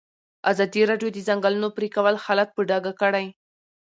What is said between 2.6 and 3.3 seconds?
ډاګه کړی.